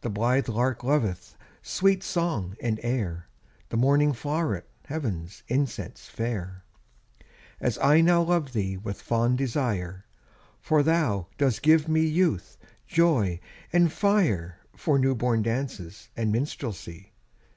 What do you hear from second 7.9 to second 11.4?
now love thee With fond desire, For thou